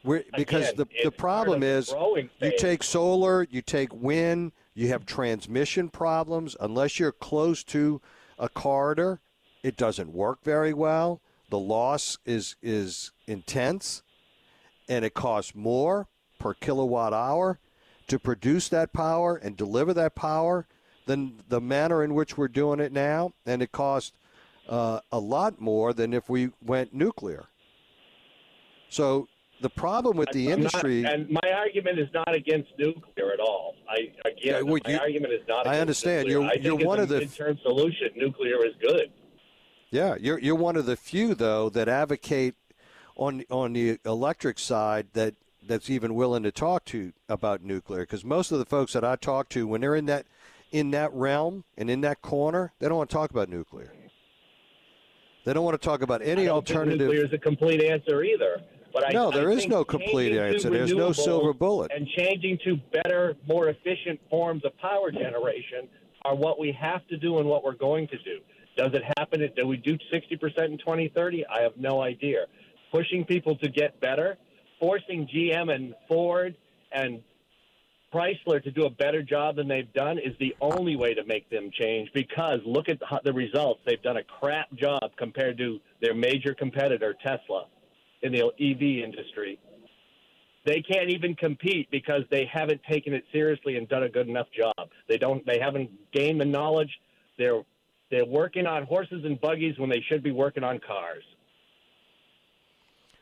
[0.04, 1.94] We're, because Again, the, the problem is
[2.42, 6.56] you take solar, you take wind, you have transmission problems.
[6.60, 8.02] Unless you're close to
[8.38, 9.20] a corridor,
[9.64, 11.22] it doesn't work very well.
[11.50, 14.04] The loss is is intense,
[14.88, 16.08] and it costs more
[16.40, 17.60] per kilowatt hour
[18.08, 20.66] to produce that power and deliver that power
[21.06, 24.14] than the manner in which we're doing it now, and it costs
[24.68, 27.46] uh, a lot more than if we went nuclear.
[28.90, 29.28] So
[29.62, 33.40] the problem with the I'm industry, not, and my argument is not against nuclear at
[33.40, 33.76] all.
[33.90, 35.68] I again, yeah, well, my you, argument is not.
[35.68, 36.28] I understand.
[36.28, 36.42] Nuclear.
[36.42, 38.10] You're I you're one of the midterm solution.
[38.16, 39.12] Nuclear is good.
[39.90, 42.56] Yeah, you're you're one of the few though that advocate
[43.16, 45.36] on on the electric side that
[45.68, 49.16] that's even willing to talk to about nuclear because most of the folks that I
[49.16, 50.26] talk to when they're in that
[50.72, 53.94] in that realm and in that corner, they don't want to talk about nuclear.
[55.46, 57.08] They don't want to talk about any alternative.
[57.08, 58.62] nuclear is a complete answer either.
[58.94, 60.70] But no, I, there I is no complete answer.
[60.70, 61.92] There's no silver bullet.
[61.96, 65.88] And changing to better, more efficient forms of power generation
[66.24, 68.40] are what we have to do and what we're going to do.
[68.76, 69.48] Does it happen?
[69.56, 71.46] Do we do 60% in 2030?
[71.48, 72.46] I have no idea.
[72.92, 74.38] Pushing people to get better,
[74.80, 76.56] forcing GM and Ford
[76.92, 77.22] and
[78.14, 81.50] Chrysler to do a better job than they've done is the only way to make
[81.50, 83.82] them change because look at the results.
[83.86, 87.66] They've done a crap job compared to their major competitor, Tesla
[88.22, 89.60] in the EV industry.
[90.66, 94.48] They can't even compete because they haven't taken it seriously and done a good enough
[94.58, 94.90] job.
[95.08, 95.46] They don't.
[95.46, 96.90] They haven't gained the knowledge.
[97.38, 97.64] They're
[98.12, 101.24] they're working on horses and buggies when they should be working on cars.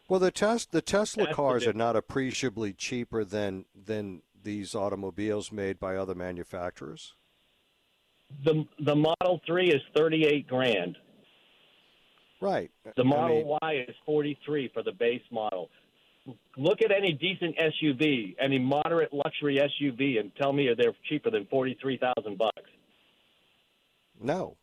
[0.07, 4.75] Well, the test the Tesla That's cars the are not appreciably cheaper than than these
[4.75, 7.13] automobiles made by other manufacturers.
[8.43, 10.97] The the Model Three is thirty eight grand.
[12.41, 12.69] Right.
[12.95, 15.69] The Model I mean, Y is 43 for the base model.
[16.57, 21.31] Look at any decent SUV, any moderate luxury SUV, and tell me are they're cheaper
[21.31, 22.69] than 43,000 bucks.
[24.21, 24.57] No.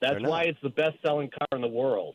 [0.00, 2.14] That's why it's the best-selling car in the world.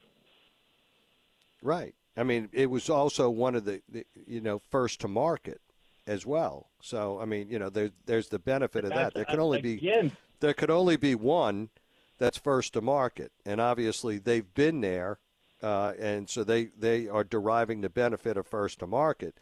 [1.64, 1.96] Right.
[2.16, 5.62] I mean, it was also one of the, the you know first to market
[6.06, 6.68] as well.
[6.82, 9.14] So I mean, you know, there, there's the benefit of that.
[9.14, 11.70] There can only again, be there could only be one
[12.20, 15.20] that's first to market, and obviously they've been there,
[15.62, 19.36] uh, and so they they are deriving the benefit of first to market.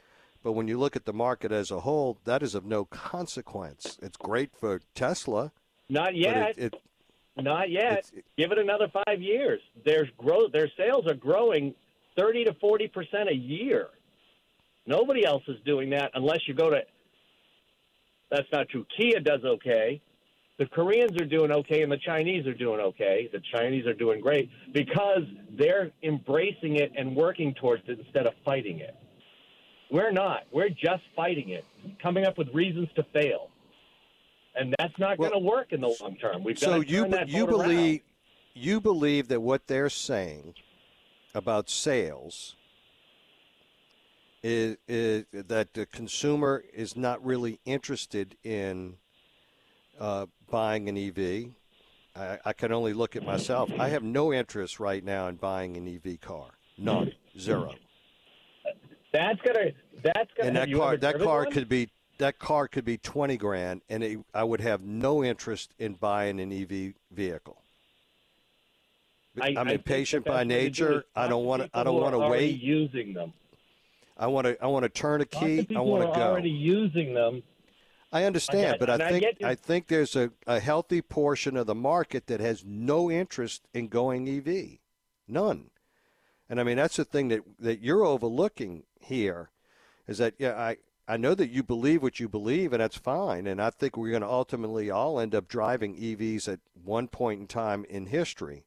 [0.44, 4.00] But when you look at the market as a whole, that is of no consequence.
[4.02, 5.52] It's great for Tesla.
[5.90, 6.58] Not yet.
[6.58, 8.10] It, it, Not yet.
[8.38, 9.62] Give it another five years.
[9.86, 10.52] There's growth.
[10.52, 11.76] Their sales are growing
[12.18, 13.88] thirty to forty percent a year.
[14.86, 16.82] Nobody else is doing that unless you go to.
[18.30, 18.86] That's not true.
[18.98, 20.02] Kia does okay.
[20.58, 23.30] The Koreans are doing okay and the Chinese are doing okay.
[23.32, 25.24] The Chinese are doing great because
[25.58, 28.96] they're embracing it and working towards it instead of fighting it.
[29.92, 30.44] We're not.
[30.52, 31.66] We're just fighting it,
[32.02, 33.50] coming up with reasons to fail.
[34.56, 36.44] And that's not well, going to work in the long term.
[36.44, 38.02] We've so got to you, turn that you believe around.
[38.54, 40.54] you believe that what they're saying
[41.34, 42.56] about sales
[44.44, 48.96] is, is that the consumer is not really interested in
[50.00, 51.52] uh, buying an EV.
[52.16, 53.70] I, I, can only look at myself.
[53.80, 56.50] I have no interest right now in buying an EV car.
[56.78, 57.12] None.
[57.40, 57.76] Zero.
[59.14, 59.72] That's gonna.
[60.04, 60.48] That's gonna.
[60.48, 60.98] And that car.
[60.98, 61.52] That car one?
[61.52, 61.90] could be.
[62.18, 66.40] That car could be twenty grand, and it, I would have no interest in buying
[66.40, 67.61] an EV vehicle.
[69.40, 71.06] I, am impatient by nature.
[71.16, 71.70] I don't want to.
[71.74, 72.62] I don't want to wait.
[72.62, 73.34] Using them.
[74.18, 74.62] I want to.
[74.62, 75.68] I want to turn a key.
[75.76, 76.32] I want to go.
[76.32, 77.44] Already using them
[78.12, 81.76] I understand, but I think I, I, think there's a, a healthy portion of the
[81.76, 84.80] market that has no interest in going EV,
[85.28, 85.70] none.
[86.50, 89.50] And I mean that's the thing that that you're overlooking here,
[90.08, 90.78] is that yeah I
[91.08, 93.48] I know that you believe what you believe, and that's fine.
[93.48, 97.40] And I think we're going to ultimately all end up driving EVs at one point
[97.40, 98.66] in time in history.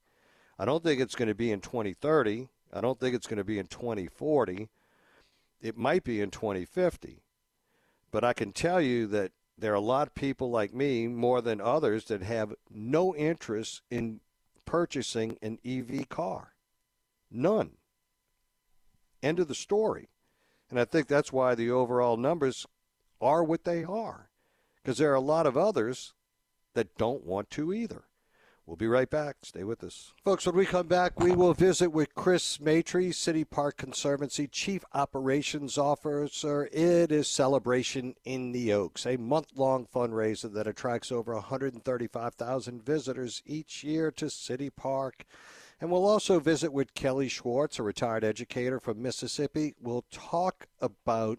[0.59, 2.49] I don't think it's going to be in 2030.
[2.73, 4.69] I don't think it's going to be in 2040.
[5.61, 7.23] It might be in 2050.
[8.11, 11.41] But I can tell you that there are a lot of people like me, more
[11.41, 14.21] than others, that have no interest in
[14.65, 16.55] purchasing an EV car.
[17.31, 17.73] None.
[19.23, 20.09] End of the story.
[20.71, 22.67] And I think that's why the overall numbers
[23.21, 24.31] are what they are.
[24.83, 26.15] Because there are a lot of others
[26.75, 28.05] that don't want to either.
[28.67, 29.37] We'll be right back.
[29.43, 30.15] Stay with us.
[30.25, 34.83] Folks, when we come back, we will visit with Chris Maitre, City Park Conservancy Chief
[34.95, 36.71] Operations Officer.
[36.73, 43.43] It is Celebration in the Oaks, a month long fundraiser that attracts over 135,000 visitors
[43.45, 45.27] each year to City Park.
[45.79, 49.75] And we'll also visit with Kelly Schwartz, a retired educator from Mississippi.
[49.79, 51.39] We'll talk about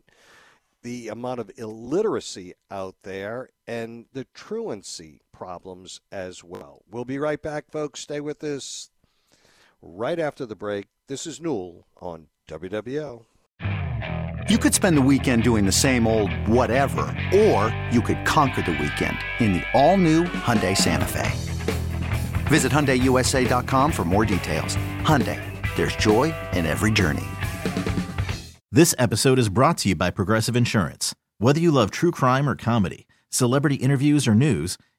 [0.83, 6.83] the amount of illiteracy out there and the truancy problems as well.
[6.89, 7.99] We'll be right back, folks.
[7.99, 8.89] Stay with us
[9.81, 10.85] right after the break.
[11.07, 13.25] This is Newell on WWL.
[14.47, 17.01] You could spend the weekend doing the same old whatever,
[17.33, 21.31] or you could conquer the weekend in the all-new Hyundai Santa Fe.
[22.47, 24.75] Visit HyundaiUSA.com for more details.
[25.01, 25.41] Hyundai,
[25.75, 27.25] there's joy in every journey.
[28.71, 31.15] This episode is brought to you by Progressive Insurance.
[31.39, 34.77] Whether you love true crime or comedy, celebrity interviews or news,